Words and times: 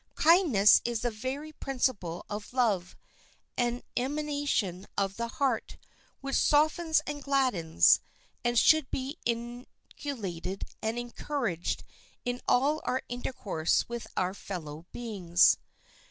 Kindness 0.15 0.81
is 0.83 1.01
the 1.01 1.11
very 1.11 1.51
principle 1.51 2.25
of 2.27 2.53
love, 2.53 2.95
an 3.55 3.83
emanation 3.95 4.87
of 4.97 5.15
the 5.15 5.27
heart, 5.27 5.77
which 6.21 6.37
softens 6.37 7.01
and 7.05 7.21
gladdens, 7.21 7.99
and 8.43 8.57
should 8.57 8.89
be 8.89 9.19
inculcated 9.27 10.65
and 10.81 10.97
encouraged 10.97 11.83
in 12.25 12.41
all 12.47 12.81
our 12.83 13.03
intercourse 13.09 13.87
with 13.87 14.07
our 14.17 14.33
fellow 14.33 14.87
beings. 14.91 15.59